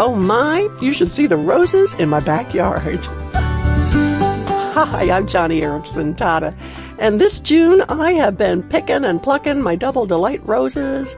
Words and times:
Oh 0.00 0.14
my, 0.14 0.68
you 0.80 0.92
should 0.92 1.10
see 1.10 1.26
the 1.26 1.36
roses 1.36 1.92
in 1.94 2.08
my 2.08 2.20
backyard. 2.20 3.04
Hi, 3.34 5.10
I'm 5.10 5.26
Joni 5.26 5.60
Eareckson 5.60 6.16
Tada. 6.16 6.56
And 7.00 7.20
this 7.20 7.40
June, 7.40 7.82
I 7.88 8.12
have 8.12 8.38
been 8.38 8.62
picking 8.62 9.04
and 9.04 9.20
plucking 9.20 9.60
my 9.60 9.74
double 9.74 10.06
delight 10.06 10.40
roses. 10.46 11.16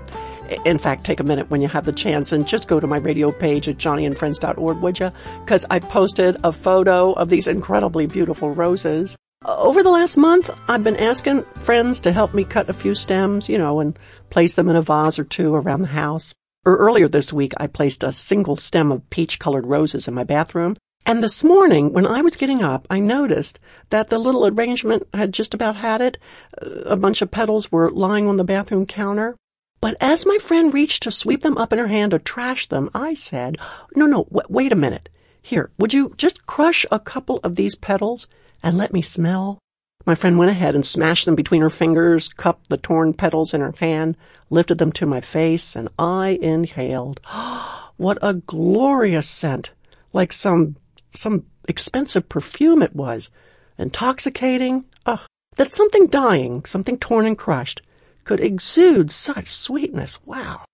In 0.64 0.78
fact, 0.78 1.04
take 1.04 1.20
a 1.20 1.24
minute 1.24 1.50
when 1.50 1.60
you 1.60 1.68
have 1.68 1.84
the 1.84 1.92
chance 1.92 2.32
and 2.32 2.48
just 2.48 2.68
go 2.68 2.80
to 2.80 2.86
my 2.86 2.96
radio 2.96 3.32
page 3.32 3.68
at 3.68 3.76
joniandfriends.org, 3.76 4.78
would 4.78 4.98
you? 4.98 5.12
Because 5.44 5.66
I 5.68 5.78
posted 5.80 6.38
a 6.42 6.50
photo 6.50 7.12
of 7.12 7.28
these 7.28 7.48
incredibly 7.48 8.06
beautiful 8.06 8.50
roses. 8.50 9.14
Over 9.44 9.82
the 9.82 9.90
last 9.90 10.16
month, 10.16 10.50
I've 10.68 10.84
been 10.84 10.96
asking 10.96 11.42
friends 11.56 12.00
to 12.00 12.12
help 12.12 12.32
me 12.32 12.44
cut 12.44 12.70
a 12.70 12.72
few 12.72 12.94
stems, 12.94 13.46
you 13.46 13.58
know, 13.58 13.80
and 13.80 13.98
place 14.30 14.54
them 14.54 14.70
in 14.70 14.76
a 14.76 14.80
vase 14.82 15.18
or 15.18 15.24
two 15.24 15.54
around 15.54 15.82
the 15.82 15.88
house. 15.88 16.34
Earlier 16.66 17.08
this 17.08 17.32
week, 17.32 17.54
I 17.56 17.66
placed 17.66 18.04
a 18.04 18.12
single 18.12 18.54
stem 18.54 18.92
of 18.92 19.08
peach 19.08 19.38
colored 19.38 19.66
roses 19.66 20.06
in 20.06 20.12
my 20.12 20.24
bathroom. 20.24 20.76
And 21.06 21.22
this 21.22 21.42
morning, 21.42 21.94
when 21.94 22.06
I 22.06 22.20
was 22.20 22.36
getting 22.36 22.62
up, 22.62 22.86
I 22.90 23.00
noticed 23.00 23.58
that 23.88 24.10
the 24.10 24.18
little 24.18 24.46
arrangement 24.46 25.04
had 25.14 25.32
just 25.32 25.54
about 25.54 25.76
had 25.76 26.02
it. 26.02 26.18
A 26.60 26.96
bunch 26.96 27.22
of 27.22 27.30
petals 27.30 27.72
were 27.72 27.90
lying 27.90 28.28
on 28.28 28.36
the 28.36 28.44
bathroom 28.44 28.84
counter. 28.84 29.36
But 29.80 29.96
as 30.02 30.26
my 30.26 30.36
friend 30.36 30.74
reached 30.74 31.02
to 31.04 31.10
sweep 31.10 31.40
them 31.40 31.56
up 31.56 31.72
in 31.72 31.78
her 31.78 31.86
hand 31.86 32.10
to 32.10 32.18
trash 32.18 32.66
them, 32.66 32.90
I 32.92 33.14
said, 33.14 33.56
no, 33.96 34.04
no, 34.04 34.24
w- 34.24 34.46
wait 34.50 34.72
a 34.72 34.76
minute. 34.76 35.08
Here, 35.40 35.70
would 35.78 35.94
you 35.94 36.12
just 36.18 36.44
crush 36.44 36.84
a 36.90 37.00
couple 37.00 37.40
of 37.42 37.56
these 37.56 37.74
petals 37.74 38.28
and 38.62 38.76
let 38.76 38.92
me 38.92 39.00
smell? 39.00 39.58
My 40.06 40.14
friend 40.14 40.38
went 40.38 40.50
ahead 40.50 40.74
and 40.74 40.84
smashed 40.84 41.26
them 41.26 41.34
between 41.34 41.60
her 41.60 41.70
fingers, 41.70 42.28
cupped 42.30 42.68
the 42.70 42.78
torn 42.78 43.12
petals 43.12 43.52
in 43.52 43.60
her 43.60 43.74
hand, 43.78 44.16
lifted 44.48 44.78
them 44.78 44.92
to 44.92 45.06
my 45.06 45.20
face, 45.20 45.76
and 45.76 45.88
I 45.98 46.38
inhaled. 46.40 47.20
what 47.96 48.18
a 48.22 48.34
glorious 48.34 49.28
scent! 49.28 49.72
Like 50.12 50.32
some 50.32 50.76
some 51.12 51.44
expensive 51.68 52.28
perfume 52.28 52.82
it 52.82 52.94
was. 52.94 53.30
Intoxicating. 53.78 54.84
Ugh. 55.06 55.20
That 55.56 55.72
something 55.72 56.06
dying, 56.06 56.64
something 56.64 56.98
torn 56.98 57.26
and 57.26 57.36
crushed, 57.36 57.82
could 58.24 58.40
exude 58.40 59.10
such 59.10 59.52
sweetness. 59.52 60.18
Wow. 60.24 60.64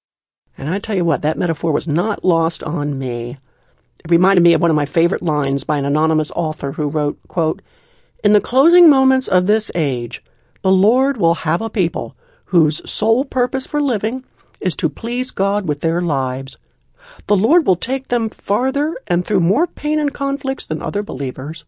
And 0.59 0.69
I 0.69 0.79
tell 0.79 0.97
you 0.97 1.05
what, 1.05 1.23
that 1.23 1.39
metaphor 1.39 1.73
was 1.73 1.89
not 1.89 2.25
lost 2.25 2.63
on 2.63 2.99
me. 2.99 3.39
It 4.05 4.11
reminded 4.11 4.43
me 4.43 4.55
of 4.55 4.63
one 4.63 4.71
of 4.71 4.77
my 4.77 4.87
favorite 4.87 5.23
lines 5.23 5.65
by 5.65 5.79
an 5.79 5.85
anonymous 5.85 6.31
author 6.33 6.73
who 6.73 6.89
wrote, 6.89 7.19
quote, 7.29 7.63
In 8.25 8.33
the 8.33 8.41
closing 8.41 8.89
moments 8.89 9.29
of 9.29 9.47
this 9.47 9.71
age, 9.75 10.23
the 10.63 10.73
Lord 10.73 11.17
will 11.17 11.35
have 11.35 11.61
a 11.61 11.71
people 11.71 12.17
whose 12.47 12.89
sole 12.91 13.25
purpose 13.25 13.67
for 13.67 13.81
living 13.81 14.25
is 14.61 14.75
to 14.77 14.89
please 14.89 15.31
God 15.31 15.69
with 15.69 15.81
their 15.81 16.01
lives, 16.01 16.57
the 17.27 17.37
Lord 17.37 17.67
will 17.67 17.77
take 17.77 18.09
them 18.09 18.29
farther 18.29 18.97
and 19.07 19.25
through 19.25 19.41
more 19.41 19.67
pain 19.67 19.99
and 19.99 20.13
conflicts 20.13 20.67
than 20.67 20.83
other 20.83 21.03
believers. 21.03 21.65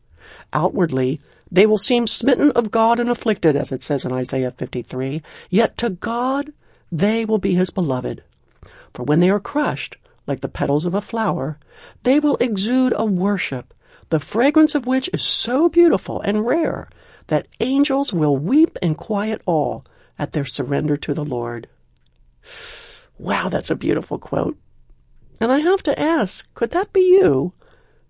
Outwardly, 0.53 1.21
they 1.51 1.67
will 1.67 1.79
seem 1.79 2.07
smitten 2.07 2.51
of 2.53 2.71
God 2.71 2.99
and 2.99 3.09
afflicted, 3.09 3.57
as 3.57 3.73
it 3.73 3.83
says 3.83 4.05
in 4.05 4.12
Isaiah 4.12 4.51
53. 4.51 5.23
Yet 5.49 5.77
to 5.79 5.91
God, 5.91 6.53
they 6.91 7.25
will 7.25 7.39
be 7.39 7.55
his 7.55 7.71
beloved. 7.71 8.23
For 8.93 9.05
when 9.05 9.21
they 9.21 9.31
are 9.31 9.41
crushed, 9.41 9.97
like 10.27 10.41
the 10.41 10.49
petals 10.49 10.87
of 10.87 10.95
a 10.95 11.01
flower, 11.01 11.59
they 12.03 12.21
will 12.21 12.37
exude 12.37 12.93
a 12.97 13.05
worship, 13.05 13.73
the 14.11 14.20
fragrance 14.20 14.75
of 14.75 14.87
which 14.87 15.11
is 15.12 15.23
so 15.23 15.69
beautiful 15.69 16.20
and 16.20 16.47
rare 16.47 16.89
that 17.27 17.48
angels 17.61 18.12
will 18.12 18.37
weep 18.37 18.78
in 18.83 18.95
quiet 18.95 19.42
awe 19.47 19.81
at 20.19 20.33
their 20.33 20.45
surrender 20.45 20.97
to 20.97 21.15
the 21.15 21.25
Lord. 21.25 21.69
Wow, 23.19 23.48
that's 23.48 23.70
a 23.70 23.77
beautiful 23.77 24.19
quote. 24.19 24.56
And 25.41 25.53
I 25.53 25.59
have 25.59 25.83
to 25.84 25.98
ask, 25.98 26.53
could 26.55 26.70
that 26.70 26.92
be 26.92 27.00
you? 27.00 27.53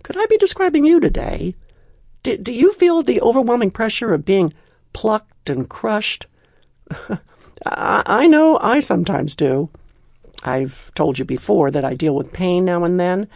Could 0.02 0.16
I 0.16 0.26
be 0.26 0.38
describing 0.38 0.84
you 0.84 1.00
today? 1.00 1.54
Do, 2.22 2.36
do 2.36 2.52
you 2.52 2.72
feel 2.72 3.02
the 3.02 3.20
overwhelming 3.20 3.70
pressure 3.70 4.14
of 4.14 4.24
being 4.24 4.52
plucked 4.92 5.50
and 5.50 5.68
crushed? 5.68 6.26
I, 7.66 8.02
I 8.06 8.26
know 8.26 8.58
I 8.58 8.80
sometimes 8.80 9.34
do. 9.34 9.70
I've 10.42 10.92
told 10.94 11.18
you 11.18 11.24
before 11.24 11.70
that 11.70 11.84
I 11.84 11.94
deal 11.94 12.14
with 12.14 12.32
pain 12.32 12.64
now 12.64 12.84
and 12.84 12.98
then. 12.98 13.28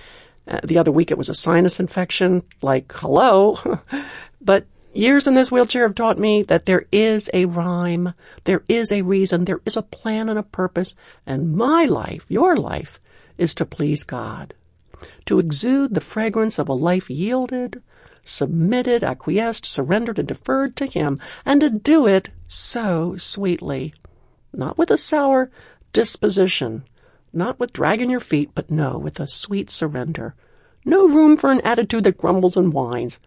Uh, 0.47 0.61
the 0.65 0.79
other 0.79 0.91
week 0.91 1.11
it 1.11 1.19
was 1.19 1.29
a 1.29 1.35
sinus 1.35 1.79
infection, 1.79 2.43
like, 2.63 2.93
hello. 2.97 3.59
but 4.41 4.67
years 4.93 5.27
in 5.27 5.35
this 5.35 5.53
wheelchair 5.53 5.83
have 5.83 5.95
taught 5.95 6.19
me 6.19 6.43
that 6.43 6.67
there 6.67 6.87
is 6.91 7.31
a 7.33 7.45
rhyme, 7.45 8.13
there 8.45 8.63
is 8.69 8.91
a 8.91 9.03
reason, 9.03 9.45
there 9.45 9.61
is 9.65 9.77
a 9.77 9.83
plan 9.83 10.29
and 10.29 10.39
a 10.39 10.43
purpose, 10.43 10.95
and 11.27 11.55
my 11.55 11.85
life, 11.85 12.27
your 12.29 12.57
life, 12.57 13.01
is 13.39 13.55
to 13.55 13.65
please 13.65 14.03
God, 14.05 14.55
to 15.27 15.39
exude 15.39 15.95
the 15.95 16.01
fragrance 16.01 16.59
of 16.59 16.69
a 16.69 16.75
life 16.75 17.09
yielded, 17.09 17.83
submitted, 18.25 19.03
acquiesced, 19.03 19.65
surrendered, 19.67 20.19
and 20.19 20.29
deferred 20.29 20.77
to 20.77 20.87
Him, 20.87 21.21
and 21.45 21.61
to 21.61 21.71
do 21.71 22.07
it 22.07 22.31
so 22.47 23.17
sweetly. 23.17 23.95
Not 24.53 24.77
with 24.77 24.91
a 24.91 24.99
sour 24.99 25.51
disposition, 25.93 26.85
not 27.33 27.59
with 27.59 27.73
dragging 27.73 28.11
your 28.11 28.21
feet, 28.21 28.51
but 28.55 28.71
no, 28.71 28.99
with 28.99 29.21
a 29.21 29.27
sweet 29.27 29.71
surrender. 29.71 30.35
No 30.85 31.09
room 31.09 31.37
for 31.37 31.51
an 31.51 31.61
attitude 31.63 32.05
that 32.05 32.19
grumbles 32.19 32.57
and 32.57 32.73
whines. 32.73 33.19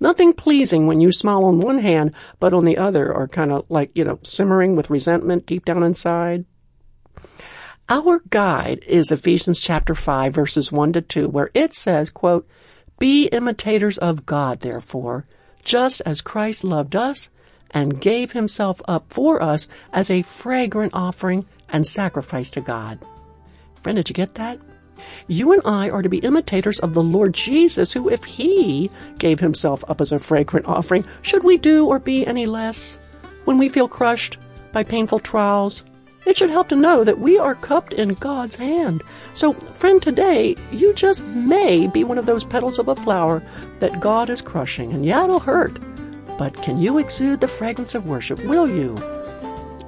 Nothing 0.00 0.32
pleasing 0.32 0.86
when 0.86 1.00
you 1.00 1.12
smile 1.12 1.44
on 1.44 1.60
one 1.60 1.78
hand, 1.78 2.12
but 2.40 2.52
on 2.52 2.64
the 2.64 2.76
other 2.76 3.14
are 3.14 3.28
kind 3.28 3.52
of 3.52 3.66
like, 3.68 3.90
you 3.94 4.04
know, 4.04 4.18
simmering 4.22 4.74
with 4.74 4.90
resentment 4.90 5.46
deep 5.46 5.64
down 5.64 5.82
inside. 5.82 6.44
Our 7.88 8.20
guide 8.30 8.82
is 8.86 9.10
Ephesians 9.10 9.60
chapter 9.60 9.94
5 9.94 10.34
verses 10.34 10.72
1 10.72 10.94
to 10.94 11.02
2 11.02 11.28
where 11.28 11.50
it 11.54 11.74
says, 11.74 12.10
quote, 12.10 12.48
Be 12.98 13.26
imitators 13.26 13.98
of 13.98 14.26
God, 14.26 14.60
therefore, 14.60 15.26
just 15.62 16.00
as 16.06 16.20
Christ 16.20 16.64
loved 16.64 16.96
us 16.96 17.30
and 17.70 18.00
gave 18.00 18.32
himself 18.32 18.82
up 18.88 19.04
for 19.08 19.42
us 19.42 19.68
as 19.92 20.10
a 20.10 20.22
fragrant 20.22 20.94
offering 20.94 21.46
and 21.68 21.86
sacrifice 21.86 22.50
to 22.50 22.60
God. 22.60 23.04
Friend, 23.82 23.96
did 23.96 24.08
you 24.08 24.14
get 24.14 24.34
that? 24.34 24.58
You 25.26 25.52
and 25.52 25.62
I 25.64 25.90
are 25.90 26.02
to 26.02 26.08
be 26.08 26.18
imitators 26.18 26.78
of 26.80 26.94
the 26.94 27.02
Lord 27.02 27.34
Jesus, 27.34 27.92
who, 27.92 28.08
if 28.08 28.22
he 28.24 28.90
gave 29.18 29.40
himself 29.40 29.84
up 29.88 30.00
as 30.00 30.12
a 30.12 30.18
fragrant 30.18 30.66
offering, 30.66 31.04
should 31.22 31.42
we 31.42 31.56
do 31.56 31.86
or 31.86 31.98
be 31.98 32.26
any 32.26 32.46
less? 32.46 32.98
When 33.44 33.58
we 33.58 33.68
feel 33.68 33.88
crushed 33.88 34.38
by 34.70 34.84
painful 34.84 35.18
trials, 35.18 35.82
it 36.24 36.36
should 36.36 36.50
help 36.50 36.68
to 36.68 36.76
know 36.76 37.02
that 37.02 37.18
we 37.18 37.36
are 37.36 37.56
cupped 37.56 37.92
in 37.92 38.10
God's 38.14 38.54
hand. 38.54 39.02
So, 39.34 39.52
friend, 39.52 40.00
today, 40.00 40.54
you 40.70 40.94
just 40.94 41.24
may 41.24 41.88
be 41.88 42.04
one 42.04 42.18
of 42.18 42.26
those 42.26 42.44
petals 42.44 42.78
of 42.78 42.86
a 42.86 42.94
flower 42.94 43.42
that 43.80 44.00
God 44.00 44.30
is 44.30 44.40
crushing. 44.40 44.92
And 44.92 45.04
yeah, 45.04 45.24
it'll 45.24 45.40
hurt. 45.40 45.76
But 46.38 46.54
can 46.62 46.78
you 46.78 46.98
exude 46.98 47.40
the 47.40 47.48
fragrance 47.48 47.96
of 47.96 48.06
worship? 48.06 48.38
Will 48.44 48.68
you? 48.68 48.96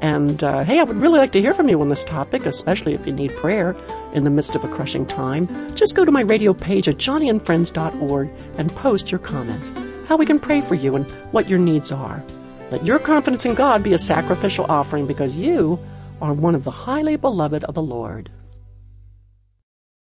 And 0.01 0.43
uh, 0.43 0.65
hey, 0.65 0.81
I 0.81 0.83
would 0.83 0.97
really 0.97 1.19
like 1.19 1.33
to 1.33 1.41
hear 1.41 1.55
from 1.55 1.69
you 1.69 1.81
on 1.81 1.89
this 1.89 2.05
topic, 2.05 2.47
especially 2.47 2.95
if 2.95 3.07
you 3.07 3.13
need 3.13 3.35
prayer 3.37 3.77
in 4.13 4.25
the 4.25 4.31
midst 4.31 4.55
of 4.55 4.65
a 4.65 4.69
crushing 4.69 5.07
time. 5.07 5.75
Just 5.75 5.95
go 5.95 6.05
to 6.05 6.13
my 6.13 6.23
radio 6.23 6.53
page 6.53 6.89
at 6.89 6.97
joniandfriends.org 6.97 8.31
and 8.59 8.75
post 8.77 9.11
your 9.11 9.21
comments, 9.21 9.73
how 10.07 10.17
we 10.17 10.27
can 10.27 10.39
pray 10.39 10.61
for 10.61 10.75
you 10.75 10.95
and 10.97 11.07
what 11.33 11.49
your 11.49 11.59
needs 11.59 11.93
are. 11.93 12.23
Let 12.71 12.85
your 12.85 12.99
confidence 12.99 13.45
in 13.47 13.55
God 13.55 13.83
be 13.83 13.93
a 13.93 13.99
sacrificial 13.99 14.67
offering 14.69 15.07
because 15.07 15.37
you 15.37 15.79
are 16.21 16.33
one 16.33 16.55
of 16.55 16.65
the 16.65 16.71
highly 16.71 17.17
beloved 17.17 17.65
of 17.65 17.75
the 17.75 17.83
Lord. 17.83 18.31